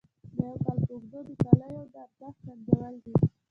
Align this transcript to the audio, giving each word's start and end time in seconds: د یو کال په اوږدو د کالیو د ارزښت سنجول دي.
د 0.35 0.37
یو 0.45 0.53
کال 0.65 0.77
په 0.87 0.91
اوږدو 0.93 1.19
د 1.27 1.31
کالیو 1.41 1.81
د 1.93 1.95
ارزښت 2.05 2.37
سنجول 2.45 2.95
دي. 3.03 3.13